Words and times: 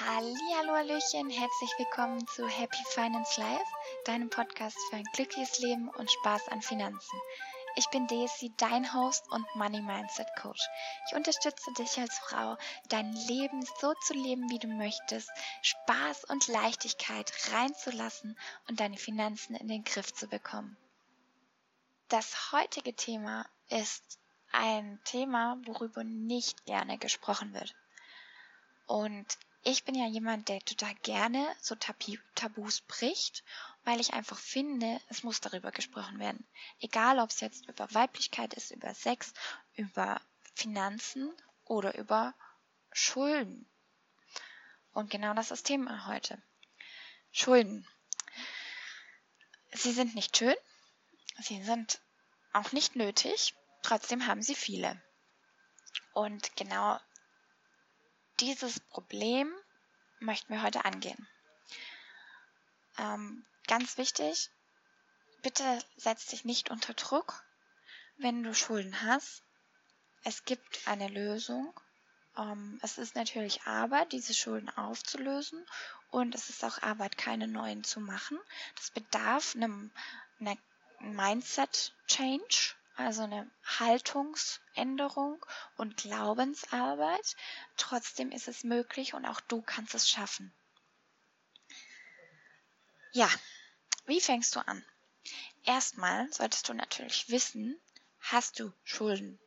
Hallo, 0.00 0.74
Hallöchen, 0.74 1.28
herzlich 1.28 1.70
willkommen 1.76 2.24
zu 2.28 2.46
Happy 2.46 2.78
Finance 2.90 3.40
Life, 3.40 3.64
deinem 4.04 4.30
Podcast 4.30 4.76
für 4.88 4.96
ein 4.96 5.08
glückliches 5.12 5.58
Leben 5.58 5.88
und 5.88 6.08
Spaß 6.08 6.46
an 6.50 6.62
Finanzen. 6.62 7.20
Ich 7.74 7.88
bin 7.88 8.06
Daisy, 8.06 8.52
dein 8.58 8.94
Host 8.94 9.28
und 9.32 9.44
Money 9.56 9.80
Mindset 9.80 10.28
Coach. 10.40 10.62
Ich 11.08 11.16
unterstütze 11.16 11.72
dich 11.72 11.98
als 11.98 12.16
Frau, 12.18 12.56
dein 12.88 13.12
Leben 13.12 13.66
so 13.80 13.92
zu 13.94 14.12
leben, 14.12 14.48
wie 14.50 14.60
du 14.60 14.68
möchtest, 14.68 15.30
Spaß 15.62 16.26
und 16.26 16.46
Leichtigkeit 16.46 17.32
reinzulassen 17.52 18.38
und 18.68 18.78
deine 18.78 18.98
Finanzen 18.98 19.56
in 19.56 19.66
den 19.66 19.82
Griff 19.82 20.14
zu 20.14 20.28
bekommen. 20.28 20.76
Das 22.08 22.52
heutige 22.52 22.94
Thema 22.94 23.46
ist 23.68 24.20
ein 24.52 25.00
Thema, 25.02 25.58
worüber 25.64 26.04
nicht 26.04 26.66
gerne 26.66 26.98
gesprochen 26.98 27.52
wird. 27.52 27.74
Und 28.86 29.26
ich 29.68 29.84
bin 29.84 29.94
ja 29.94 30.06
jemand, 30.06 30.48
der 30.48 30.60
total 30.60 30.94
gerne 31.02 31.46
so 31.60 31.74
Tabus 31.74 32.80
bricht, 32.80 33.44
weil 33.84 34.00
ich 34.00 34.14
einfach 34.14 34.38
finde, 34.38 34.98
es 35.08 35.22
muss 35.22 35.42
darüber 35.42 35.72
gesprochen 35.72 36.18
werden. 36.18 36.46
Egal, 36.80 37.18
ob 37.18 37.28
es 37.28 37.40
jetzt 37.40 37.68
über 37.68 37.92
Weiblichkeit 37.92 38.54
ist, 38.54 38.70
über 38.70 38.94
Sex, 38.94 39.34
über 39.74 40.20
Finanzen 40.54 41.30
oder 41.64 41.98
über 41.98 42.34
Schulden. 42.92 43.68
Und 44.92 45.10
genau 45.10 45.34
das 45.34 45.46
ist 45.46 45.50
das 45.50 45.62
Thema 45.64 46.06
heute. 46.06 46.42
Schulden. 47.30 47.86
Sie 49.72 49.92
sind 49.92 50.14
nicht 50.14 50.34
schön, 50.34 50.56
sie 51.42 51.62
sind 51.62 52.00
auch 52.54 52.72
nicht 52.72 52.96
nötig, 52.96 53.54
trotzdem 53.82 54.26
haben 54.26 54.42
sie 54.42 54.54
viele. 54.54 55.00
Und 56.14 56.56
genau 56.56 56.98
dieses 58.40 58.80
Problem 58.80 59.52
möchten 60.20 60.52
wir 60.52 60.62
heute 60.62 60.84
angehen. 60.84 61.28
Ähm, 62.98 63.44
ganz 63.66 63.98
wichtig, 63.98 64.50
bitte 65.42 65.78
setz 65.96 66.26
dich 66.26 66.44
nicht 66.44 66.70
unter 66.70 66.94
Druck, 66.94 67.44
wenn 68.16 68.42
du 68.42 68.54
Schulden 68.54 69.02
hast. 69.02 69.42
Es 70.24 70.44
gibt 70.44 70.86
eine 70.86 71.08
Lösung. 71.08 71.72
Ähm, 72.36 72.80
es 72.82 72.98
ist 72.98 73.14
natürlich 73.14 73.62
Arbeit, 73.62 74.12
diese 74.12 74.34
Schulden 74.34 74.68
aufzulösen 74.70 75.64
und 76.10 76.34
es 76.34 76.50
ist 76.50 76.64
auch 76.64 76.82
Arbeit, 76.82 77.16
keine 77.18 77.46
neuen 77.46 77.84
zu 77.84 78.00
machen. 78.00 78.38
Das 78.76 78.90
bedarf 78.90 79.54
einem, 79.54 79.92
einer 80.40 80.56
Mindset-Change 81.00 82.77
also 82.98 83.22
eine 83.22 83.48
Haltungsänderung 83.64 85.44
und 85.76 85.96
Glaubensarbeit. 85.96 87.36
Trotzdem 87.76 88.32
ist 88.32 88.48
es 88.48 88.64
möglich 88.64 89.14
und 89.14 89.24
auch 89.24 89.40
du 89.40 89.62
kannst 89.62 89.94
es 89.94 90.08
schaffen. 90.08 90.52
Ja, 93.12 93.30
wie 94.06 94.20
fängst 94.20 94.56
du 94.56 94.66
an? 94.66 94.84
Erstmal 95.64 96.30
solltest 96.32 96.68
du 96.68 96.74
natürlich 96.74 97.28
wissen, 97.30 97.80
hast 98.20 98.58
du 98.58 98.72
Schulden? 98.82 99.38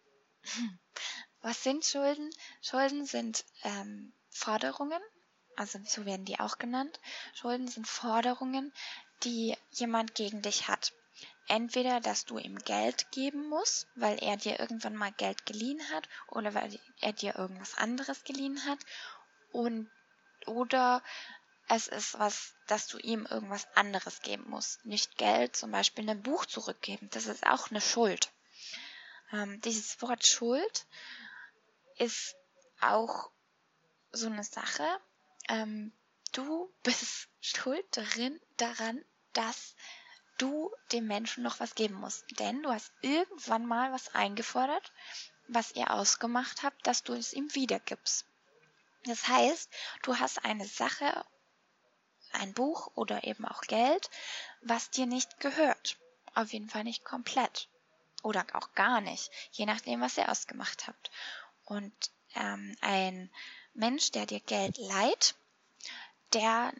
Was 1.41 1.63
sind 1.63 1.83
Schulden? 1.83 2.29
Schulden 2.61 3.05
sind 3.05 3.44
ähm, 3.63 4.13
Forderungen, 4.29 5.02
also 5.57 5.79
so 5.85 6.05
werden 6.05 6.25
die 6.25 6.39
auch 6.39 6.57
genannt. 6.57 6.99
Schulden 7.33 7.67
sind 7.67 7.88
Forderungen, 7.88 8.72
die 9.23 9.57
jemand 9.72 10.16
gegen 10.16 10.41
dich 10.41 10.67
hat 10.67 10.94
entweder, 11.47 12.00
dass 12.00 12.25
du 12.25 12.38
ihm 12.38 12.58
Geld 12.59 13.11
geben 13.11 13.50
musst, 13.50 13.88
weil 13.95 14.22
er 14.23 14.38
dir 14.38 14.59
irgendwann 14.59 14.95
mal 14.95 15.11
Geld 15.11 15.45
geliehen 15.45 15.81
hat 15.94 16.08
oder 16.28 16.53
weil 16.53 16.80
er 17.00 17.14
dir 17.14 17.36
irgendwas 17.36 17.78
anderes 17.78 18.23
geliehen 18.23 18.66
hat 18.66 18.80
und 19.52 19.89
oder 20.45 21.03
es 21.67 21.88
ist 21.88 22.19
was, 22.19 22.53
dass 22.67 22.88
du 22.88 22.97
ihm 22.97 23.25
irgendwas 23.30 23.67
anderes 23.75 24.22
geben 24.22 24.50
musst. 24.50 24.86
Nicht 24.86 25.17
Geld, 25.17 25.56
zum 25.56 25.72
Beispiel 25.72 26.09
ein 26.09 26.22
Buch 26.22 26.45
zurückgeben. 26.45 27.09
Das 27.12 27.28
ist 27.28 27.45
auch 27.45 27.69
eine 27.69 27.80
Schuld. 27.80 28.31
Ähm, 29.31 29.62
dieses 29.62 30.01
Wort 30.01 30.25
Schuld 30.25 30.85
ist 31.97 32.35
auch 32.81 33.30
so 34.12 34.28
eine 34.28 34.44
Sache. 34.44 34.85
Ähm, 35.47 35.94
du 36.34 36.74
bist 36.84 37.30
schuld 37.40 37.85
darin, 37.91 38.40
daran, 38.57 39.03
dass 39.34 39.75
du 40.41 40.72
dem 40.91 41.07
Menschen 41.07 41.44
noch 41.44 41.59
was 41.59 41.75
geben 41.75 41.96
musst. 41.96 42.25
Denn 42.40 42.63
du 42.63 42.72
hast 42.72 42.91
irgendwann 43.02 43.66
mal 43.66 43.91
was 43.91 44.13
eingefordert, 44.16 44.91
was 45.47 45.75
ihr 45.75 45.91
ausgemacht 45.91 46.63
habt, 46.63 46.85
dass 46.88 47.03
du 47.03 47.13
es 47.13 47.34
ihm 47.34 47.53
wiedergibst. 47.53 48.25
Das 49.06 49.28
heißt, 49.28 49.69
du 50.03 50.18
hast 50.18 50.46
eine 50.46 50.66
Sache, 50.66 51.25
ein 52.31 52.53
Buch 52.53 52.91
oder 52.96 53.24
eben 53.25 53.46
auch 53.46 53.62
Geld, 53.62 54.09
was 54.62 54.90
dir 54.90 55.06
nicht 55.06 55.40
gehört. 55.40 55.97
Auf 56.34 56.53
jeden 56.53 56.69
Fall 56.69 56.84
nicht 56.84 57.03
komplett. 57.03 57.68
Oder 58.24 58.46
auch 58.53 58.74
gar 58.74 59.01
nicht, 59.01 59.31
je 59.51 59.66
nachdem, 59.66 60.01
was 60.01 60.18
ihr 60.18 60.30
ausgemacht 60.30 60.88
habt. 60.88 61.09
Und 61.66 61.94
ähm, 62.35 62.75
ein 62.81 63.31
Mensch, 63.74 64.12
der 64.12 64.28
dir 64.28 64.40
Geld 64.40 64.78
leiht, 64.78 65.35
der 66.34 66.72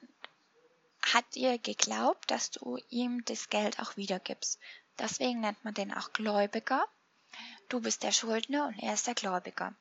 hat 1.14 1.36
dir 1.36 1.58
geglaubt, 1.58 2.30
dass 2.32 2.52
du 2.52 2.78
ihm 2.90 3.24
das 3.26 3.50
Geld 3.50 3.80
auch 3.80 3.98
wiedergibst. 3.98 4.60
Deswegen 5.00 5.42
nennt 5.42 5.64
man 5.64 5.74
den 5.74 5.94
auch 5.94 6.14
Gläubiger. 6.14 6.86
Du 7.70 7.82
bist 7.82 8.04
der 8.04 8.12
Schuldner 8.12 8.68
und 8.68 8.80
er 8.80 8.94
ist 8.94 9.08
der 9.08 9.16
Gläubiger. 9.16 9.74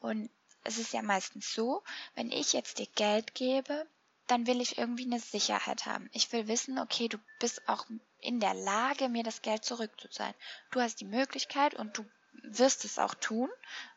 Und 0.00 0.30
es 0.64 0.78
ist 0.78 0.92
ja 0.92 1.02
meistens 1.02 1.52
so, 1.52 1.82
wenn 2.14 2.30
ich 2.30 2.52
jetzt 2.52 2.78
dir 2.78 2.86
Geld 2.94 3.34
gebe, 3.34 3.86
dann 4.26 4.46
will 4.46 4.60
ich 4.60 4.78
irgendwie 4.78 5.06
eine 5.06 5.20
Sicherheit 5.20 5.86
haben. 5.86 6.08
Ich 6.12 6.30
will 6.32 6.46
wissen, 6.46 6.78
okay, 6.78 7.08
du 7.08 7.18
bist 7.40 7.66
auch 7.68 7.86
in 8.20 8.40
der 8.40 8.54
Lage, 8.54 9.08
mir 9.08 9.24
das 9.24 9.42
Geld 9.42 9.64
zurückzuzahlen. 9.64 10.34
Du 10.70 10.80
hast 10.80 11.00
die 11.00 11.06
Möglichkeit 11.06 11.74
und 11.74 11.98
du 11.98 12.04
wirst 12.42 12.84
es 12.84 12.98
auch 12.98 13.14
tun, 13.14 13.48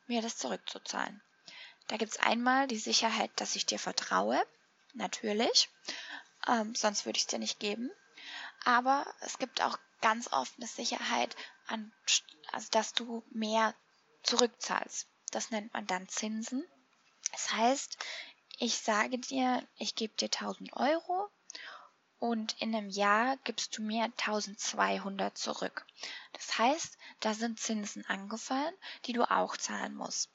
mir 0.08 0.22
das 0.22 0.38
zurückzuzahlen. 0.38 1.22
Da 1.88 1.98
gibt 1.98 2.14
es 2.14 2.20
einmal 2.20 2.68
die 2.68 2.78
Sicherheit, 2.78 3.32
dass 3.36 3.56
ich 3.56 3.66
dir 3.66 3.80
vertraue, 3.80 4.42
natürlich 4.94 5.70
ähm, 6.48 6.76
sonst 6.76 7.06
würde 7.06 7.18
ich 7.18 7.24
es 7.24 7.28
dir 7.28 7.40
nicht 7.40 7.60
geben. 7.60 7.92
Aber 8.66 9.06
es 9.22 9.38
gibt 9.38 9.62
auch 9.62 9.78
ganz 10.02 10.32
oft 10.32 10.54
eine 10.58 10.68
Sicherheit, 10.68 11.36
an, 11.68 11.92
also 12.52 12.68
dass 12.72 12.94
du 12.94 13.24
mehr 13.32 13.74
zurückzahlst. 14.24 15.08
Das 15.32 15.52
nennt 15.52 15.74
man 15.74 15.88
dann 15.88 16.08
Zinsen. 16.08 16.64
Das 17.32 17.54
heißt, 17.54 17.98
ich 18.60 18.78
sage 18.78 19.18
dir, 19.18 19.68
ich 19.78 19.96
gebe 19.96 20.14
dir 20.16 20.26
1000 20.26 20.74
Euro 20.74 21.30
und 22.20 22.56
in 22.62 22.74
einem 22.74 22.90
Jahr 22.90 23.38
gibst 23.44 23.78
du 23.78 23.82
mir 23.82 24.06
1200 24.06 25.38
zurück. 25.38 25.86
Das 26.34 26.58
heißt, 26.58 26.98
da 27.20 27.34
sind 27.34 27.60
Zinsen 27.60 28.06
angefallen, 28.06 28.74
die 29.06 29.14
du 29.14 29.30
auch 29.30 29.58
zahlen 29.58 29.96
musst. 29.96 30.30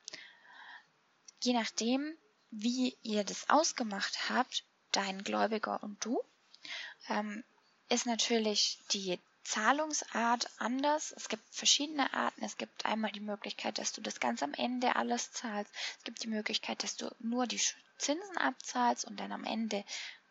Je 1.42 1.54
nachdem, 1.54 2.16
wie 2.50 2.98
ihr 3.02 3.25
das 3.25 3.48
ausgemacht 3.48 4.28
habt, 4.28 4.64
dein 4.93 5.22
Gläubiger 5.25 5.82
und 5.82 6.04
du, 6.04 6.22
ähm, 7.09 7.44
ist 7.88 8.06
natürlich 8.06 8.78
die 8.93 9.19
Zahlungsart 9.44 10.50
anders. 10.59 11.12
Es 11.16 11.28
gibt 11.28 11.43
verschiedene 11.50 12.12
Arten. 12.12 12.44
Es 12.44 12.59
gibt 12.59 12.84
einmal 12.84 13.12
die 13.12 13.21
Möglichkeit, 13.21 13.78
dass 13.78 13.93
du 13.93 14.03
das 14.03 14.21
ganz 14.21 14.43
am 14.43 14.53
Ende 14.53 14.97
alles 14.97 15.32
zahlst. 15.32 15.72
Es 15.97 16.04
gibt 16.04 16.22
die 16.22 16.28
Möglichkeit, 16.28 16.82
dass 16.82 16.97
du 16.97 17.10
nur 17.19 17.47
die 17.47 17.60
Zinsen 17.97 18.37
abzahlst 18.37 19.06
und 19.06 19.19
dann 19.19 19.32
am 19.32 19.44
Ende 19.44 19.84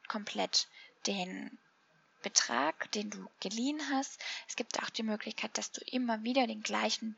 komplett 0.08 0.68
den 1.08 1.58
Betrag, 2.22 2.92
den 2.92 3.10
du 3.10 3.28
geliehen 3.40 3.82
hast. 3.92 4.22
Es 4.48 4.56
gibt 4.56 4.82
auch 4.84 4.90
die 4.90 5.04
Möglichkeit, 5.04 5.58
dass 5.58 5.72
du 5.72 5.82
immer 5.86 6.22
wieder 6.24 6.46
den 6.46 6.62
gleichen 6.62 7.18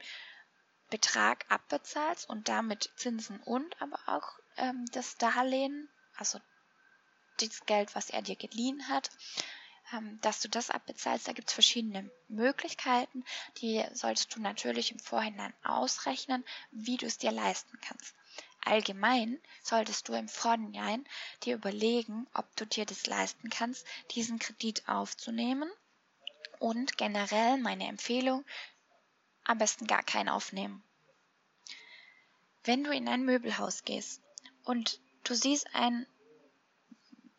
Betrag 0.90 1.46
abbezahlst 1.50 2.30
und 2.30 2.48
damit 2.48 2.92
Zinsen 2.96 3.42
und 3.42 3.82
aber 3.82 4.00
auch 4.08 4.40
ähm, 4.58 4.86
das 4.94 5.18
Darlehen, 5.18 5.90
also 6.16 6.40
das 7.48 7.66
Geld, 7.66 7.96
was 7.96 8.10
er 8.10 8.22
dir 8.22 8.36
geliehen 8.36 8.88
hat, 8.90 9.10
ähm, 9.94 10.20
dass 10.22 10.42
du 10.42 10.50
das 10.50 10.70
abbezahlst. 10.70 11.28
Da 11.28 11.34
gibt 11.34 11.50
es 11.50 11.54
verschiedene 11.54 12.10
Möglichkeiten. 12.28 13.24
Die 13.58 13.84
solltest 13.94 14.36
du 14.36 14.42
natürlich 14.42 14.92
im 14.92 15.00
Vorhinein 15.00 15.54
ausrechnen, 15.64 16.44
wie 16.72 16.98
du 16.98 17.06
es 17.06 17.18
dir 17.18 17.32
leisten 17.32 17.80
kannst. 17.82 18.16
Allgemein 18.66 19.40
solltest 19.64 20.08
du 20.10 20.14
im 20.14 20.28
Vorhinein 20.28 21.08
dir 21.44 21.56
überlegen, 21.56 22.28
ob 22.34 22.54
du 22.56 22.66
dir 22.66 22.86
das 22.86 23.08
leisten 23.08 23.50
kannst, 23.50 23.86
diesen 24.12 24.38
Kredit 24.38 24.88
aufzunehmen. 24.88 25.72
Und 26.60 26.98
generell 26.98 27.58
meine 27.58 27.88
Empfehlung, 27.88 28.44
am 29.46 29.58
besten 29.58 29.88
gar 29.88 30.04
keinen 30.04 30.30
aufnehmen. 30.30 30.84
Wenn 32.64 32.84
du 32.84 32.92
in 32.92 33.08
ein 33.08 33.24
Möbelhaus 33.24 33.84
gehst 33.84 34.22
und 34.66 35.00
du 35.24 35.34
siehst 35.34 35.74
ein 35.74 36.06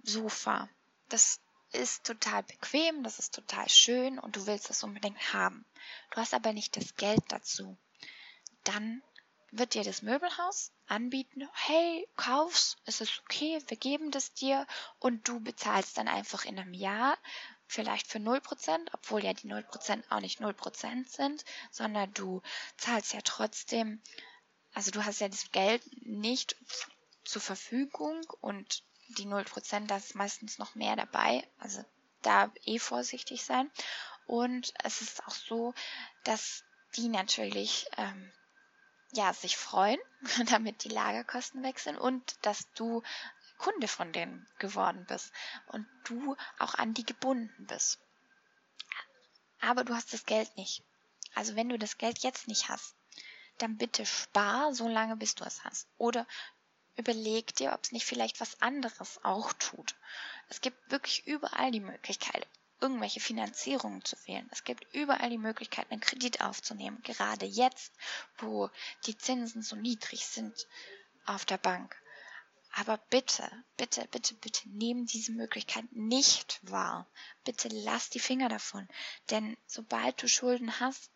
Sofa. 0.02 0.68
Das 1.08 1.40
ist 1.72 2.04
total 2.04 2.42
bequem, 2.42 3.02
das 3.02 3.18
ist 3.18 3.34
total 3.34 3.68
schön 3.68 4.18
und 4.18 4.36
du 4.36 4.46
willst 4.46 4.70
es 4.70 4.82
unbedingt 4.82 5.32
haben. 5.32 5.64
Du 6.10 6.16
hast 6.16 6.34
aber 6.34 6.52
nicht 6.52 6.76
das 6.76 6.96
Geld 6.96 7.22
dazu. 7.28 7.76
Dann 8.64 9.02
wird 9.52 9.74
dir 9.74 9.82
das 9.82 10.02
Möbelhaus 10.02 10.72
anbieten, 10.86 11.48
hey, 11.52 12.08
kauf's, 12.16 12.76
es 12.84 13.00
ist 13.00 13.20
okay, 13.20 13.60
wir 13.66 13.76
geben 13.76 14.10
das 14.10 14.32
dir 14.32 14.66
und 14.98 15.26
du 15.26 15.40
bezahlst 15.40 15.98
dann 15.98 16.08
einfach 16.08 16.44
in 16.44 16.58
einem 16.58 16.74
Jahr 16.74 17.16
vielleicht 17.66 18.06
für 18.06 18.18
0%, 18.18 18.88
obwohl 18.92 19.24
ja 19.24 19.32
die 19.32 19.48
0% 19.48 20.02
auch 20.10 20.20
nicht 20.20 20.40
0% 20.40 21.08
sind, 21.08 21.44
sondern 21.70 22.12
du 22.14 22.42
zahlst 22.76 23.12
ja 23.12 23.20
trotzdem, 23.22 24.02
also 24.72 24.90
du 24.90 25.04
hast 25.04 25.20
ja 25.20 25.28
das 25.28 25.50
Geld 25.52 25.82
nicht 26.04 26.56
zur 27.24 27.42
Verfügung 27.42 28.22
und 28.40 28.82
die 29.18 29.26
0%, 29.26 29.86
da 29.86 29.96
ist 29.96 30.14
meistens 30.14 30.58
noch 30.58 30.74
mehr 30.74 30.96
dabei, 30.96 31.46
also 31.58 31.84
da 32.22 32.52
eh 32.64 32.78
vorsichtig 32.78 33.44
sein. 33.44 33.70
Und 34.26 34.72
es 34.84 35.00
ist 35.00 35.26
auch 35.26 35.34
so, 35.34 35.74
dass 36.24 36.64
die 36.96 37.08
natürlich 37.08 37.86
ähm, 37.96 38.32
ja, 39.12 39.32
sich 39.32 39.56
freuen, 39.56 39.98
damit 40.50 40.84
die 40.84 40.88
Lagerkosten 40.88 41.62
wechseln 41.62 41.98
und 41.98 42.34
dass 42.42 42.72
du 42.74 43.02
Kunde 43.58 43.88
von 43.88 44.12
denen 44.12 44.46
geworden 44.58 45.04
bist 45.06 45.32
und 45.66 45.86
du 46.04 46.36
auch 46.58 46.74
an 46.74 46.94
die 46.94 47.04
gebunden 47.04 47.66
bist. 47.66 47.98
Aber 49.60 49.84
du 49.84 49.94
hast 49.94 50.12
das 50.14 50.24
Geld 50.24 50.56
nicht. 50.56 50.82
Also 51.34 51.56
wenn 51.56 51.68
du 51.68 51.78
das 51.78 51.98
Geld 51.98 52.20
jetzt 52.20 52.48
nicht 52.48 52.68
hast, 52.68 52.94
dann 53.58 53.76
bitte 53.76 54.06
spar 54.06 54.72
so 54.72 54.88
lange, 54.88 55.16
bis 55.16 55.34
du 55.34 55.44
es 55.44 55.62
hast. 55.64 55.86
Oder 55.98 56.26
überleg 57.00 57.54
dir, 57.56 57.72
ob 57.72 57.82
es 57.82 57.92
nicht 57.92 58.06
vielleicht 58.06 58.40
was 58.40 58.60
anderes 58.62 59.18
auch 59.24 59.52
tut. 59.54 59.96
Es 60.48 60.60
gibt 60.60 60.90
wirklich 60.90 61.26
überall 61.26 61.70
die 61.70 61.80
Möglichkeit, 61.80 62.46
irgendwelche 62.80 63.20
Finanzierungen 63.20 64.04
zu 64.04 64.16
wählen. 64.26 64.48
Es 64.52 64.64
gibt 64.64 64.86
überall 64.94 65.30
die 65.30 65.38
Möglichkeit, 65.38 65.90
einen 65.90 66.00
Kredit 66.00 66.40
aufzunehmen. 66.40 67.02
Gerade 67.02 67.46
jetzt, 67.46 67.92
wo 68.38 68.70
die 69.06 69.16
Zinsen 69.16 69.62
so 69.62 69.76
niedrig 69.76 70.26
sind 70.26 70.66
auf 71.26 71.44
der 71.44 71.58
Bank. 71.58 71.96
Aber 72.72 72.98
bitte, 73.10 73.50
bitte, 73.76 74.06
bitte, 74.12 74.34
bitte 74.34 74.68
nehmen 74.68 75.06
diese 75.06 75.32
Möglichkeit 75.32 75.90
nicht 75.90 76.60
wahr. 76.62 77.08
Bitte 77.44 77.68
lass 77.68 78.10
die 78.10 78.20
Finger 78.20 78.48
davon. 78.48 78.88
Denn 79.30 79.56
sobald 79.66 80.22
du 80.22 80.28
Schulden 80.28 80.78
hast, 80.78 81.10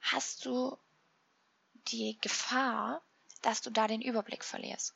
hast 0.00 0.46
du 0.46 0.78
die 1.88 2.18
Gefahr, 2.20 3.02
dass 3.42 3.60
du 3.62 3.70
da 3.70 3.86
den 3.86 4.02
Überblick 4.02 4.44
verlierst. 4.44 4.94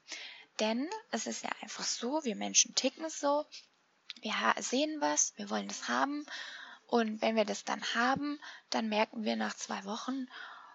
Denn 0.61 0.89
es 1.11 1.27
ist 1.27 1.43
ja 1.43 1.51
einfach 1.61 1.85
so, 1.85 2.25
wir 2.25 2.37
Menschen 2.37 2.75
ticken 2.75 3.09
so. 3.09 3.47
Wir 4.21 4.35
sehen 4.59 5.01
was, 5.01 5.33
wir 5.37 5.51
wollen 5.51 5.69
das 5.69 5.89
haben. 5.89 6.27
Und 6.87 7.23
wenn 7.23 7.37
wir 7.37 7.45
das 7.45 7.65
dann 7.65 7.83
haben, 7.95 8.39
dann 8.71 8.89
merken 8.89 9.25
wir 9.25 9.37
nach 9.37 9.55
zwei 9.55 9.85
Wochen, 9.85 10.29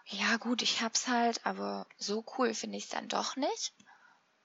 ja 0.05 0.37
gut, 0.37 0.61
ich 0.61 0.81
hab's 0.81 1.07
halt, 1.07 1.45
aber 1.45 1.85
so 1.97 2.25
cool 2.37 2.53
finde 2.53 2.77
ich 2.77 2.85
es 2.85 2.89
dann 2.89 3.07
doch 3.07 3.35
nicht. 3.35 3.73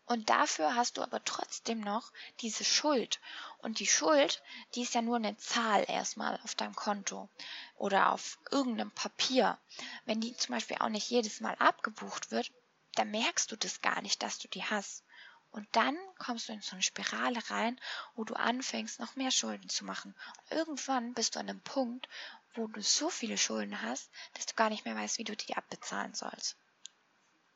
Und 0.05 0.29
dafür 0.29 0.75
hast 0.75 0.97
du 0.99 1.03
aber 1.03 1.25
trotzdem 1.25 1.81
noch 1.81 2.13
diese 2.41 2.65
Schuld. 2.65 3.21
Und 3.59 3.79
die 3.79 3.87
Schuld, 3.87 4.43
die 4.75 4.83
ist 4.83 4.95
ja 4.95 5.01
nur 5.01 5.17
eine 5.17 5.37
Zahl 5.39 5.85
erstmal 5.89 6.39
auf 6.43 6.55
deinem 6.55 6.75
Konto 6.75 7.29
oder 7.77 8.13
auf 8.13 8.39
irgendeinem 8.51 8.91
Papier. 8.91 9.57
Wenn 10.05 10.21
die 10.21 10.37
zum 10.37 10.55
Beispiel 10.55 10.77
auch 10.81 10.89
nicht 10.89 11.09
jedes 11.09 11.41
Mal 11.41 11.55
abgebucht 11.55 12.33
wird, 12.33 12.51
dann 12.95 13.11
merkst 13.11 13.51
du 13.51 13.57
das 13.57 13.81
gar 13.81 14.03
nicht, 14.03 14.23
dass 14.23 14.39
du 14.39 14.49
die 14.49 14.65
hast. 14.65 15.05
Und 15.51 15.69
dann 15.73 15.99
kommst 16.19 16.49
du 16.49 16.53
in 16.53 16.63
so 16.63 16.73
eine 16.73 16.83
Spirale 16.83 17.39
rein, 17.51 17.79
wo 18.15 18.25
du 18.25 18.35
anfängst, 18.35 19.01
noch 19.01 19.17
mehr 19.17 19.31
Schulden 19.31 19.69
zu 19.69 19.85
machen. 19.85 20.15
Und 20.39 20.57
irgendwann 20.57 21.13
bist 21.13 21.35
du 21.35 21.41
an 21.41 21.49
einem 21.49 21.61
Punkt, 21.61 22.09
wo 22.55 22.67
du 22.67 22.81
so 22.83 23.11
viele 23.11 23.37
Schulden 23.37 23.83
hast, 23.83 24.11
dass 24.35 24.47
du 24.47 24.55
gar 24.55 24.71
nicht 24.71 24.85
mehr 24.85 24.97
weißt, 24.97 25.19
wie 25.19 25.25
du 25.25 25.37
die 25.37 25.57
abbezahlen 25.57 26.15
sollst. 26.15 26.57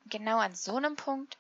Genau 0.06 0.38
an 0.38 0.54
so 0.54 0.76
einem 0.76 0.96
Punkt 0.96 1.38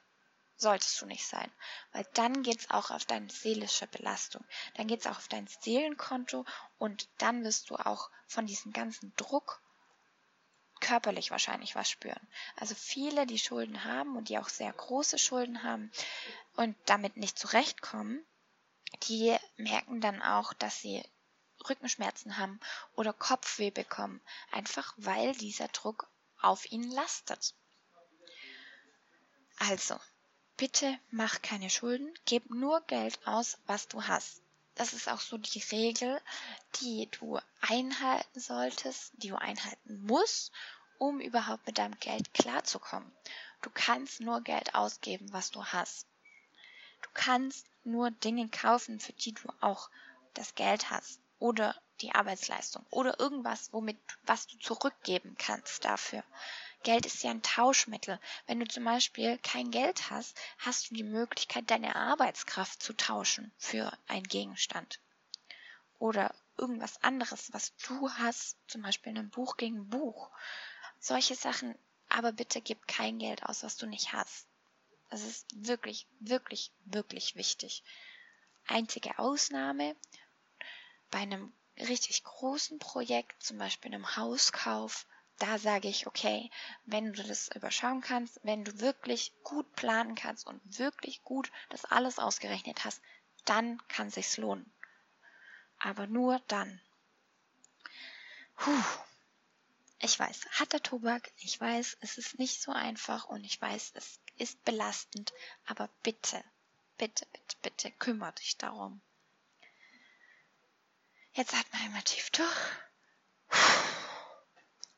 solltest 0.56 1.00
du 1.00 1.06
nicht 1.06 1.26
sein, 1.26 1.50
weil 1.92 2.06
dann 2.14 2.42
geht's 2.42 2.70
auch 2.70 2.90
auf 2.90 3.04
deine 3.04 3.30
seelische 3.30 3.86
Belastung, 3.86 4.44
dann 4.74 4.86
geht's 4.86 5.06
auch 5.06 5.18
auf 5.18 5.28
dein 5.28 5.46
Seelenkonto 5.46 6.46
und 6.78 7.08
dann 7.18 7.44
wirst 7.44 7.70
du 7.70 7.76
auch 7.76 8.10
von 8.26 8.46
diesem 8.46 8.72
ganzen 8.72 9.14
Druck 9.16 9.60
körperlich 10.86 11.30
wahrscheinlich 11.30 11.74
was 11.74 11.90
spüren. 11.90 12.26
Also 12.56 12.74
viele, 12.74 13.26
die 13.26 13.38
Schulden 13.38 13.84
haben 13.84 14.16
und 14.16 14.28
die 14.28 14.38
auch 14.38 14.48
sehr 14.48 14.72
große 14.72 15.18
Schulden 15.18 15.62
haben 15.62 15.90
und 16.54 16.76
damit 16.86 17.16
nicht 17.16 17.38
zurechtkommen, 17.38 18.24
die 19.08 19.36
merken 19.56 20.00
dann 20.00 20.22
auch, 20.22 20.52
dass 20.52 20.80
sie 20.80 21.02
Rückenschmerzen 21.68 22.38
haben 22.38 22.60
oder 22.94 23.12
Kopfweh 23.12 23.70
bekommen, 23.70 24.20
einfach 24.52 24.94
weil 24.96 25.34
dieser 25.34 25.68
Druck 25.68 26.08
auf 26.40 26.70
ihnen 26.70 26.90
lastet. 26.90 27.54
Also, 29.58 29.98
Bitte 30.56 30.98
mach 31.10 31.42
keine 31.42 31.68
Schulden, 31.68 32.14
gib 32.24 32.48
nur 32.48 32.80
Geld 32.86 33.18
aus, 33.26 33.58
was 33.66 33.88
du 33.88 34.04
hast. 34.04 34.40
Das 34.76 34.92
ist 34.92 35.08
auch 35.08 35.20
so 35.20 35.38
die 35.38 35.58
Regel, 35.58 36.20
die 36.80 37.08
du 37.18 37.38
einhalten 37.62 38.40
solltest, 38.40 39.12
die 39.16 39.28
du 39.28 39.36
einhalten 39.36 40.06
musst, 40.06 40.52
um 40.98 41.18
überhaupt 41.20 41.66
mit 41.66 41.78
deinem 41.78 41.98
Geld 41.98 42.32
klarzukommen. 42.34 43.10
Du 43.62 43.70
kannst 43.70 44.20
nur 44.20 44.42
Geld 44.42 44.74
ausgeben, 44.74 45.32
was 45.32 45.50
du 45.50 45.64
hast. 45.64 46.06
Du 47.02 47.08
kannst 47.14 47.66
nur 47.84 48.10
Dinge 48.10 48.48
kaufen, 48.48 49.00
für 49.00 49.14
die 49.14 49.32
du 49.32 49.48
auch 49.60 49.90
das 50.34 50.54
Geld 50.54 50.90
hast 50.90 51.20
oder 51.38 51.74
die 52.02 52.14
Arbeitsleistung 52.14 52.84
oder 52.90 53.18
irgendwas, 53.18 53.72
womit 53.72 53.98
was 54.24 54.46
du 54.46 54.58
zurückgeben 54.58 55.36
kannst 55.38 55.84
dafür. 55.86 56.22
Geld 56.86 57.04
ist 57.04 57.24
ja 57.24 57.32
ein 57.32 57.42
Tauschmittel. 57.42 58.20
Wenn 58.46 58.60
du 58.60 58.68
zum 58.68 58.84
Beispiel 58.84 59.38
kein 59.38 59.72
Geld 59.72 60.08
hast, 60.08 60.38
hast 60.58 60.88
du 60.88 60.94
die 60.94 61.02
Möglichkeit, 61.02 61.68
deine 61.68 61.96
Arbeitskraft 61.96 62.80
zu 62.80 62.92
tauschen 62.92 63.50
für 63.58 63.92
einen 64.06 64.28
Gegenstand. 64.28 65.00
Oder 65.98 66.32
irgendwas 66.56 67.02
anderes, 67.02 67.52
was 67.52 67.74
du 67.88 68.08
hast, 68.08 68.56
zum 68.68 68.82
Beispiel 68.82 69.18
ein 69.18 69.30
Buch 69.30 69.56
gegen 69.56 69.78
ein 69.78 69.88
Buch. 69.88 70.30
Solche 71.00 71.34
Sachen, 71.34 71.76
aber 72.08 72.30
bitte 72.30 72.60
gib 72.60 72.86
kein 72.86 73.18
Geld 73.18 73.42
aus, 73.42 73.64
was 73.64 73.76
du 73.76 73.86
nicht 73.86 74.12
hast. 74.12 74.46
Das 75.10 75.24
ist 75.24 75.44
wirklich, 75.56 76.06
wirklich, 76.20 76.70
wirklich 76.84 77.34
wichtig. 77.34 77.82
Einzige 78.68 79.18
Ausnahme 79.18 79.96
bei 81.10 81.18
einem 81.18 81.52
richtig 81.80 82.22
großen 82.22 82.78
Projekt, 82.78 83.42
zum 83.42 83.58
Beispiel 83.58 83.92
einem 83.92 84.14
Hauskauf, 84.14 85.04
da 85.38 85.58
sage 85.58 85.88
ich, 85.88 86.06
okay, 86.06 86.50
wenn 86.84 87.12
du 87.12 87.22
das 87.22 87.48
überschauen 87.54 88.00
kannst, 88.00 88.40
wenn 88.42 88.64
du 88.64 88.80
wirklich 88.80 89.32
gut 89.42 89.70
planen 89.74 90.14
kannst 90.14 90.46
und 90.46 90.78
wirklich 90.78 91.22
gut 91.22 91.50
das 91.70 91.84
alles 91.84 92.18
ausgerechnet 92.18 92.84
hast, 92.84 93.02
dann 93.44 93.80
kann 93.88 94.10
sich's 94.10 94.36
lohnen. 94.36 94.72
Aber 95.78 96.06
nur 96.06 96.40
dann. 96.48 96.80
Puh. 98.56 98.82
Ich 99.98 100.18
weiß, 100.18 100.46
harter 100.52 100.82
Tobak, 100.82 101.32
ich 101.38 101.58
weiß, 101.58 101.96
es 102.00 102.18
ist 102.18 102.38
nicht 102.38 102.60
so 102.60 102.70
einfach 102.70 103.24
und 103.24 103.44
ich 103.44 103.60
weiß, 103.60 103.92
es 103.94 104.20
ist 104.36 104.62
belastend, 104.64 105.32
aber 105.64 105.88
bitte, 106.02 106.44
bitte, 106.98 107.26
bitte, 107.32 107.56
bitte, 107.62 107.90
kümmere 107.92 108.34
dich 108.34 108.58
darum. 108.58 109.00
Jetzt 111.32 111.54
atme 111.54 111.80
einmal 111.80 112.02
tief 112.02 112.30
durch. 112.30 113.86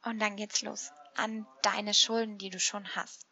Und 0.09 0.21
dann 0.21 0.37
geht's 0.37 0.63
los 0.63 0.91
an 1.17 1.47
deine 1.61 1.93
Schulden, 1.93 2.39
die 2.39 2.49
du 2.49 2.59
schon 2.59 2.95
hast. 2.97 3.27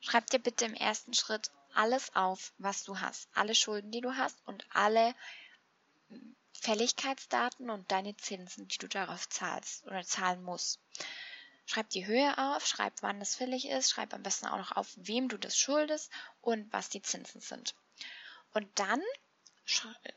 Schreib 0.00 0.26
dir 0.26 0.38
bitte 0.38 0.66
im 0.66 0.74
ersten 0.74 1.14
Schritt 1.14 1.50
alles 1.72 2.14
auf, 2.14 2.52
was 2.58 2.84
du 2.84 3.00
hast. 3.00 3.26
Alle 3.32 3.54
Schulden, 3.54 3.90
die 3.90 4.02
du 4.02 4.14
hast 4.14 4.36
und 4.46 4.66
alle 4.70 5.14
Fälligkeitsdaten 6.52 7.70
und 7.70 7.90
deine 7.90 8.14
Zinsen, 8.18 8.68
die 8.68 8.76
du 8.76 8.86
darauf 8.86 9.30
zahlst 9.30 9.86
oder 9.86 10.04
zahlen 10.04 10.42
musst. 10.42 10.78
Schreib 11.64 11.88
die 11.88 12.04
Höhe 12.04 12.36
auf, 12.36 12.66
schreib, 12.66 13.00
wann 13.00 13.18
das 13.18 13.34
fällig 13.34 13.70
ist, 13.70 13.90
schreib 13.90 14.12
am 14.12 14.22
besten 14.22 14.46
auch 14.46 14.58
noch 14.58 14.72
auf, 14.72 14.88
wem 14.96 15.30
du 15.30 15.38
das 15.38 15.56
schuldest 15.56 16.10
und 16.42 16.70
was 16.70 16.90
die 16.90 17.00
Zinsen 17.00 17.40
sind. 17.40 17.74
Und 18.52 18.68
dann 18.78 19.00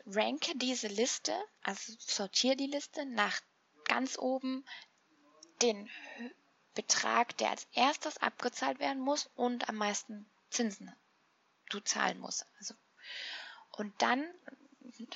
ranke 0.06 0.52
diese 0.58 0.90
Liste, 0.90 1.34
also 1.62 1.94
sortiere 1.98 2.58
die 2.58 2.68
Liste 2.68 3.06
nach 3.06 3.40
ganz 3.86 4.18
oben 4.18 4.66
den 5.62 5.90
Betrag, 6.74 7.38
der 7.38 7.50
als 7.50 7.68
erstes 7.74 8.18
abgezahlt 8.18 8.80
werden 8.80 9.02
muss 9.02 9.30
und 9.36 9.68
am 9.70 9.76
meisten 9.76 10.30
Zinsen 10.50 10.94
du 11.70 11.80
zahlen 11.80 12.20
musst. 12.20 12.46
Also, 12.60 12.76
und 13.72 14.02
dann 14.02 14.26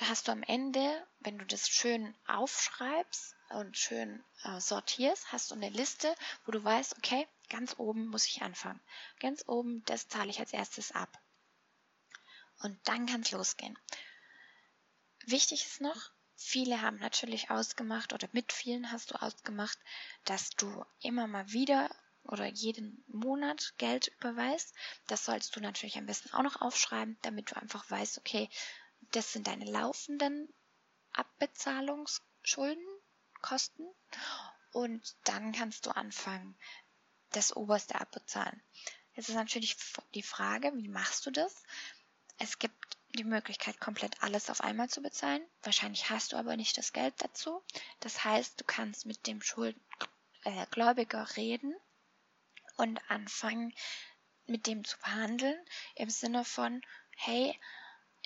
hast 0.00 0.28
du 0.28 0.32
am 0.32 0.42
Ende, 0.42 1.06
wenn 1.20 1.38
du 1.38 1.44
das 1.44 1.68
schön 1.68 2.14
aufschreibst 2.26 3.34
und 3.50 3.76
schön 3.76 4.24
äh, 4.44 4.60
sortierst, 4.60 5.32
hast 5.32 5.50
du 5.50 5.54
eine 5.54 5.68
Liste, 5.68 6.14
wo 6.44 6.52
du 6.52 6.62
weißt, 6.62 6.96
okay, 6.98 7.26
ganz 7.48 7.74
oben 7.78 8.06
muss 8.06 8.26
ich 8.26 8.42
anfangen. 8.42 8.80
Ganz 9.20 9.44
oben, 9.46 9.84
das 9.86 10.08
zahle 10.08 10.30
ich 10.30 10.40
als 10.40 10.52
erstes 10.52 10.92
ab. 10.92 11.20
Und 12.60 12.78
dann 12.84 13.06
kann 13.06 13.20
es 13.20 13.32
losgehen. 13.32 13.78
Wichtig 15.26 15.66
ist 15.66 15.80
noch, 15.80 16.10
Viele 16.36 16.82
haben 16.82 16.98
natürlich 16.98 17.50
ausgemacht 17.50 18.12
oder 18.12 18.28
mit 18.32 18.52
vielen 18.52 18.92
hast 18.92 19.10
du 19.10 19.22
ausgemacht, 19.22 19.78
dass 20.24 20.50
du 20.50 20.84
immer 21.00 21.26
mal 21.26 21.50
wieder 21.50 21.90
oder 22.24 22.46
jeden 22.46 23.02
Monat 23.06 23.74
Geld 23.78 24.08
überweist. 24.18 24.74
Das 25.06 25.24
solltest 25.24 25.56
du 25.56 25.60
natürlich 25.60 25.96
am 25.96 26.06
besten 26.06 26.32
auch 26.34 26.42
noch 26.42 26.60
aufschreiben, 26.60 27.16
damit 27.22 27.50
du 27.50 27.56
einfach 27.56 27.90
weißt, 27.90 28.18
okay, 28.18 28.50
das 29.12 29.32
sind 29.32 29.46
deine 29.46 29.64
laufenden 29.64 30.52
Abbezahlungsschulden, 31.12 32.84
Kosten. 33.40 33.86
Und 34.72 35.16
dann 35.24 35.52
kannst 35.52 35.86
du 35.86 35.90
anfangen, 35.90 36.58
das 37.30 37.56
oberste 37.56 38.00
abbezahlen. 38.00 38.62
Jetzt 39.14 39.30
ist 39.30 39.36
natürlich 39.36 39.76
die 40.14 40.22
Frage, 40.22 40.72
wie 40.74 40.88
machst 40.88 41.24
du 41.24 41.30
das? 41.30 41.62
Es 42.38 42.58
gibt 42.58 42.95
die 43.16 43.24
Möglichkeit, 43.24 43.80
komplett 43.80 44.22
alles 44.22 44.50
auf 44.50 44.60
einmal 44.60 44.88
zu 44.88 45.02
bezahlen. 45.02 45.42
Wahrscheinlich 45.62 46.10
hast 46.10 46.32
du 46.32 46.36
aber 46.36 46.56
nicht 46.56 46.78
das 46.78 46.92
Geld 46.92 47.14
dazu. 47.18 47.62
Das 48.00 48.24
heißt, 48.24 48.60
du 48.60 48.64
kannst 48.64 49.06
mit 49.06 49.26
dem 49.26 49.42
Schuldgläubiger 49.42 51.20
äh, 51.20 51.32
reden 51.36 51.74
und 52.76 53.00
anfangen, 53.10 53.74
mit 54.46 54.66
dem 54.66 54.84
zu 54.84 54.96
verhandeln, 54.98 55.58
im 55.96 56.10
Sinne 56.10 56.44
von, 56.44 56.82
hey, 57.16 57.58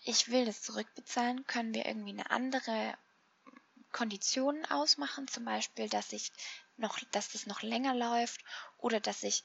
ich 0.04 0.28
will 0.28 0.44
das 0.44 0.62
zurückbezahlen, 0.62 1.46
können 1.46 1.74
wir 1.74 1.86
irgendwie 1.86 2.10
eine 2.10 2.30
andere 2.30 2.94
Kondition 3.92 4.64
ausmachen, 4.66 5.28
zum 5.28 5.44
Beispiel, 5.44 5.88
dass 5.88 6.12
ich 6.12 6.32
noch, 6.76 6.98
dass 7.12 7.30
das 7.30 7.46
noch 7.46 7.62
länger 7.62 7.94
läuft 7.94 8.42
oder 8.78 9.00
dass 9.00 9.22
ich 9.22 9.42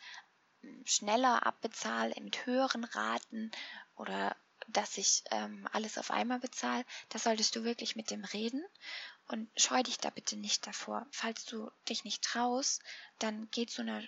schneller 0.85 1.45
abbezahle 1.45 2.13
mit 2.21 2.45
höheren 2.45 2.83
Raten 2.83 3.51
oder 3.95 4.35
dass 4.67 4.97
ich 4.97 5.23
ähm, 5.31 5.67
alles 5.71 5.97
auf 5.97 6.11
einmal 6.11 6.39
bezahle, 6.39 6.85
da 7.09 7.19
solltest 7.19 7.55
du 7.55 7.63
wirklich 7.63 7.95
mit 7.95 8.11
dem 8.11 8.23
reden 8.23 8.63
und 9.27 9.49
scheu 9.57 9.81
dich 9.83 9.97
da 9.97 10.09
bitte 10.09 10.37
nicht 10.37 10.65
davor. 10.67 11.07
Falls 11.11 11.45
du 11.45 11.71
dich 11.89 12.03
nicht 12.03 12.23
traust, 12.23 12.81
dann 13.19 13.49
geh 13.51 13.65
zu 13.65 13.81
einer 13.81 14.03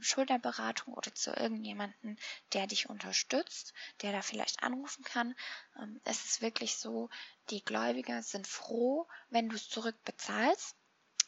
Schulterberatung 0.00 0.94
oder 0.94 1.14
zu 1.14 1.32
irgendjemanden, 1.32 2.18
der 2.52 2.66
dich 2.66 2.88
unterstützt, 2.88 3.72
der 4.02 4.12
da 4.12 4.22
vielleicht 4.22 4.62
anrufen 4.62 5.04
kann. 5.04 5.34
Ähm, 5.80 6.00
es 6.04 6.24
ist 6.24 6.42
wirklich 6.42 6.76
so, 6.76 7.08
die 7.50 7.64
Gläubiger 7.64 8.22
sind 8.22 8.46
froh, 8.46 9.08
wenn 9.30 9.48
du 9.48 9.56
es 9.56 9.68
zurückbezahlst 9.68 10.76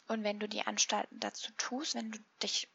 und 0.09 0.25
wenn 0.25 0.39
du 0.39 0.49
die 0.49 0.67
Anstalten 0.67 1.21
dazu 1.21 1.53
tust, 1.57 1.95
wenn 1.95 2.11
du 2.11 2.19
dich 2.43 2.69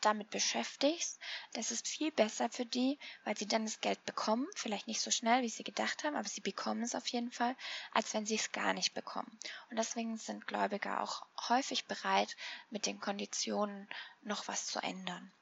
damit 0.00 0.30
beschäftigst, 0.30 1.18
das 1.54 1.70
ist 1.70 1.88
viel 1.88 2.12
besser 2.12 2.48
für 2.50 2.66
die, 2.66 2.98
weil 3.24 3.36
sie 3.36 3.46
dann 3.46 3.64
das 3.64 3.80
Geld 3.80 4.04
bekommen, 4.04 4.46
vielleicht 4.54 4.86
nicht 4.86 5.00
so 5.00 5.10
schnell, 5.10 5.42
wie 5.42 5.48
sie 5.48 5.64
gedacht 5.64 6.04
haben, 6.04 6.16
aber 6.16 6.28
sie 6.28 6.40
bekommen 6.40 6.82
es 6.82 6.94
auf 6.94 7.06
jeden 7.08 7.32
Fall, 7.32 7.56
als 7.92 8.14
wenn 8.14 8.26
sie 8.26 8.36
es 8.36 8.52
gar 8.52 8.72
nicht 8.72 8.94
bekommen. 8.94 9.38
Und 9.70 9.76
deswegen 9.76 10.16
sind 10.16 10.46
Gläubiger 10.46 11.02
auch 11.02 11.26
häufig 11.48 11.86
bereit, 11.86 12.36
mit 12.70 12.86
den 12.86 13.00
Konditionen 13.00 13.88
noch 14.22 14.48
was 14.48 14.66
zu 14.66 14.80
ändern. 14.80 15.32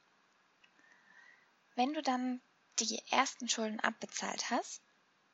Wenn 1.75 1.92
du 1.92 2.02
dann 2.02 2.40
die 2.78 3.02
ersten 3.11 3.49
Schulden 3.49 3.80
abbezahlt 3.80 4.50
hast, 4.50 4.80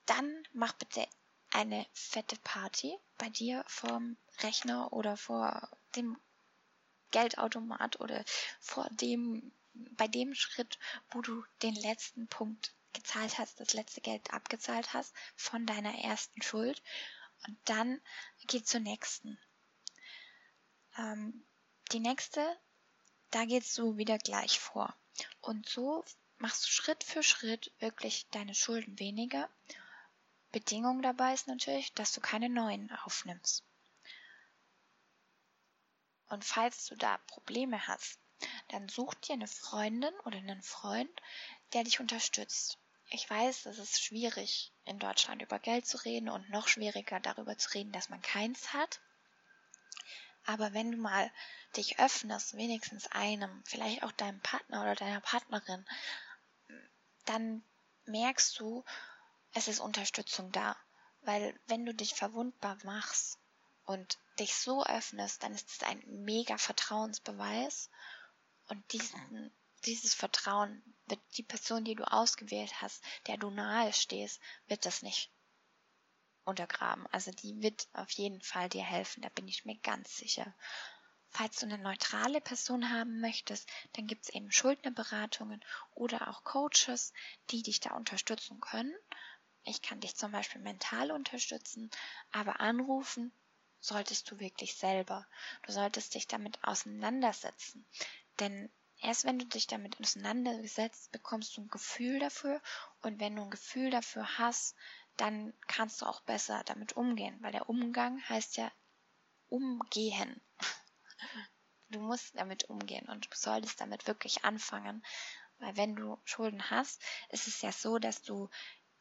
dann 0.06 0.42
mach 0.52 0.72
bitte 0.72 1.06
eine 1.52 1.86
fette 1.92 2.36
Party 2.44 2.96
bei 3.18 3.28
dir 3.28 3.64
vorm 3.66 4.16
Rechner 4.40 4.92
oder 4.92 5.16
vor 5.16 5.68
dem 5.96 6.18
Geldautomat 7.10 8.00
oder 8.00 8.24
vor 8.60 8.88
dem, 8.90 9.52
bei 9.72 10.08
dem 10.08 10.34
Schritt, 10.34 10.78
wo 11.10 11.22
du 11.22 11.44
den 11.62 11.74
letzten 11.74 12.26
Punkt 12.28 12.74
gezahlt 12.92 13.38
hast, 13.38 13.60
das 13.60 13.72
letzte 13.72 14.00
Geld 14.00 14.32
abgezahlt 14.32 14.92
hast 14.92 15.14
von 15.36 15.66
deiner 15.66 15.94
ersten 15.98 16.42
Schuld. 16.42 16.82
Und 17.46 17.56
dann 17.64 18.00
geh 18.46 18.62
zur 18.62 18.80
nächsten. 18.80 19.38
Ähm, 20.98 21.44
die 21.92 22.00
nächste, 22.00 22.44
da 23.30 23.44
gehst 23.44 23.76
du 23.78 23.96
wieder 23.96 24.18
gleich 24.18 24.58
vor. 24.58 24.94
Und 25.40 25.68
so 25.68 26.04
machst 26.38 26.64
du 26.64 26.68
Schritt 26.68 27.04
für 27.04 27.22
Schritt 27.22 27.72
wirklich 27.78 28.26
deine 28.30 28.54
Schulden 28.54 28.98
weniger. 28.98 29.48
Bedingung 30.52 31.02
dabei 31.02 31.32
ist 31.32 31.46
natürlich, 31.46 31.92
dass 31.94 32.12
du 32.12 32.20
keine 32.20 32.48
neuen 32.48 32.90
aufnimmst. 33.04 33.64
Und 36.30 36.44
falls 36.44 36.86
du 36.86 36.96
da 36.96 37.18
Probleme 37.26 37.86
hast, 37.88 38.18
dann 38.68 38.88
such 38.88 39.14
dir 39.14 39.34
eine 39.34 39.48
Freundin 39.48 40.14
oder 40.24 40.38
einen 40.38 40.62
Freund, 40.62 41.10
der 41.72 41.84
dich 41.84 42.00
unterstützt. 42.00 42.78
Ich 43.10 43.28
weiß, 43.28 43.66
es 43.66 43.78
ist 43.78 44.02
schwierig, 44.02 44.72
in 44.84 45.00
Deutschland 45.00 45.42
über 45.42 45.58
Geld 45.58 45.86
zu 45.86 45.98
reden 45.98 46.28
und 46.28 46.48
noch 46.48 46.68
schwieriger 46.68 47.18
darüber 47.18 47.58
zu 47.58 47.74
reden, 47.74 47.92
dass 47.92 48.08
man 48.08 48.22
keins 48.22 48.72
hat. 48.72 49.00
Aber 50.46 50.72
wenn 50.72 50.92
du 50.92 50.96
mal 50.96 51.30
dich 51.76 51.98
öffnest, 51.98 52.56
wenigstens 52.56 53.08
einem, 53.08 53.62
vielleicht 53.66 54.04
auch 54.04 54.12
deinem 54.12 54.40
Partner 54.40 54.82
oder 54.82 54.94
deiner 54.94 55.20
Partnerin, 55.20 55.84
dann 57.24 57.62
merkst 58.06 58.58
du, 58.58 58.84
es 59.52 59.68
ist 59.68 59.80
Unterstützung 59.80 60.52
da. 60.52 60.76
Weil 61.22 61.58
wenn 61.66 61.84
du 61.84 61.92
dich 61.92 62.14
verwundbar 62.14 62.78
machst 62.84 63.38
und 63.84 64.18
dich 64.40 64.54
so 64.54 64.84
öffnest, 64.84 65.42
dann 65.42 65.54
ist 65.54 65.70
es 65.70 65.82
ein 65.82 66.02
mega 66.24 66.58
Vertrauensbeweis. 66.58 67.90
Und 68.68 68.92
diesen, 68.92 69.52
dieses 69.84 70.14
Vertrauen 70.14 70.82
wird 71.06 71.20
die 71.36 71.42
Person, 71.42 71.84
die 71.84 71.94
du 71.94 72.10
ausgewählt 72.10 72.80
hast, 72.80 73.02
der 73.26 73.36
du 73.36 73.50
nahe 73.50 73.92
stehst, 73.92 74.40
wird 74.66 74.86
das 74.86 75.02
nicht 75.02 75.30
untergraben. 76.44 77.06
Also 77.12 77.30
die 77.30 77.62
wird 77.62 77.88
auf 77.92 78.10
jeden 78.10 78.40
Fall 78.40 78.68
dir 78.68 78.84
helfen, 78.84 79.22
da 79.22 79.28
bin 79.28 79.46
ich 79.48 79.64
mir 79.64 79.76
ganz 79.78 80.16
sicher. 80.16 80.54
Falls 81.28 81.56
du 81.56 81.66
eine 81.66 81.78
neutrale 81.78 82.40
Person 82.40 82.90
haben 82.90 83.20
möchtest, 83.20 83.68
dann 83.92 84.08
gibt 84.08 84.24
es 84.24 84.34
eben 84.34 84.50
Schuldnerberatungen 84.50 85.64
oder 85.94 86.28
auch 86.28 86.42
Coaches, 86.42 87.12
die 87.50 87.62
dich 87.62 87.78
da 87.78 87.94
unterstützen 87.94 88.60
können. 88.60 88.94
Ich 89.64 89.80
kann 89.82 90.00
dich 90.00 90.16
zum 90.16 90.32
Beispiel 90.32 90.60
mental 90.60 91.12
unterstützen, 91.12 91.90
aber 92.32 92.58
anrufen 92.60 93.32
solltest 93.80 94.30
du 94.30 94.38
wirklich 94.38 94.74
selber. 94.74 95.26
Du 95.62 95.72
solltest 95.72 96.14
dich 96.14 96.28
damit 96.28 96.62
auseinandersetzen. 96.62 97.86
Denn 98.38 98.70
erst 99.00 99.24
wenn 99.24 99.38
du 99.38 99.46
dich 99.46 99.66
damit 99.66 99.98
auseinandersetzt, 100.00 101.10
bekommst 101.12 101.56
du 101.56 101.62
ein 101.62 101.68
Gefühl 101.68 102.18
dafür. 102.18 102.60
Und 103.02 103.20
wenn 103.20 103.36
du 103.36 103.42
ein 103.42 103.50
Gefühl 103.50 103.90
dafür 103.90 104.38
hast, 104.38 104.76
dann 105.16 105.52
kannst 105.66 106.02
du 106.02 106.06
auch 106.06 106.20
besser 106.22 106.62
damit 106.66 106.94
umgehen. 106.94 107.38
Weil 107.40 107.52
der 107.52 107.68
Umgang 107.68 108.22
heißt 108.28 108.56
ja 108.56 108.70
umgehen. 109.48 110.40
Du 111.88 111.98
musst 111.98 112.38
damit 112.38 112.70
umgehen 112.70 113.08
und 113.08 113.26
du 113.26 113.36
solltest 113.36 113.80
damit 113.80 114.06
wirklich 114.06 114.44
anfangen. 114.44 115.04
Weil 115.58 115.76
wenn 115.76 115.96
du 115.96 116.20
Schulden 116.24 116.70
hast, 116.70 117.02
ist 117.30 117.48
es 117.48 117.60
ja 117.62 117.72
so, 117.72 117.98
dass 117.98 118.22
du 118.22 118.48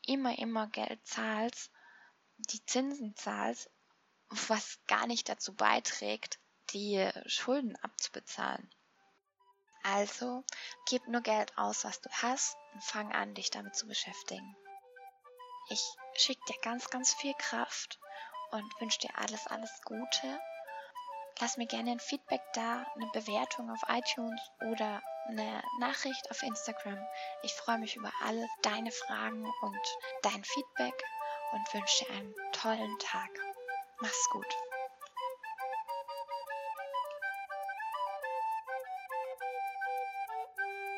immer, 0.05 0.39
immer 0.39 0.67
Geld 0.67 1.05
zahlst, 1.05 1.71
die 2.37 2.65
Zinsen 2.65 3.15
zahlst, 3.15 3.69
was 4.29 4.79
gar 4.87 5.07
nicht 5.07 5.29
dazu 5.29 5.53
beiträgt, 5.53 6.39
die 6.71 7.09
Schulden 7.25 7.75
abzubezahlen. 7.77 8.69
Also 9.83 10.43
gib 10.87 11.07
nur 11.07 11.21
Geld 11.21 11.57
aus, 11.57 11.83
was 11.83 12.01
du 12.01 12.09
hast 12.11 12.57
und 12.73 12.83
fang 12.83 13.11
an, 13.11 13.33
dich 13.33 13.49
damit 13.49 13.75
zu 13.75 13.87
beschäftigen. 13.87 14.55
Ich 15.69 15.83
schicke 16.15 16.41
dir 16.49 16.59
ganz, 16.61 16.89
ganz 16.89 17.13
viel 17.13 17.33
Kraft 17.35 17.99
und 18.51 18.81
wünsche 18.81 18.99
dir 18.99 19.17
alles, 19.17 19.47
alles 19.47 19.71
Gute 19.83 20.39
Lass 21.41 21.55
mir 21.55 21.67
gerne 21.67 21.91
ein 21.91 21.99
Feedback 22.01 22.41
da, 22.53 22.85
eine 22.95 23.09
Bewertung 23.13 23.71
auf 23.71 23.79
iTunes 23.87 24.41
oder 24.59 25.01
eine 25.29 25.63
Nachricht 25.79 26.29
auf 26.29 26.43
Instagram. 26.43 26.99
Ich 27.43 27.53
freue 27.53 27.79
mich 27.79 27.95
über 27.95 28.11
alle 28.25 28.45
deine 28.61 28.91
Fragen 28.91 29.45
und 29.61 29.79
dein 30.21 30.43
Feedback 30.43 31.01
und 31.53 31.73
wünsche 31.73 32.03
dir 32.03 32.11
einen 32.11 32.35
tollen 32.51 32.99
Tag. 32.99 33.29
Mach's 34.01 34.29
gut. 34.29 34.68